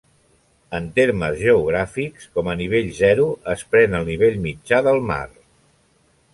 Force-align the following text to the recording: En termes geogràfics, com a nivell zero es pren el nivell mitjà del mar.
En 0.77 0.87
termes 0.99 1.35
geogràfics, 1.41 2.25
com 2.37 2.49
a 2.53 2.57
nivell 2.63 2.89
zero 3.01 3.29
es 3.55 3.63
pren 3.75 3.99
el 4.01 4.11
nivell 4.11 4.43
mitjà 4.49 4.85
del 4.89 5.03
mar. 5.15 5.25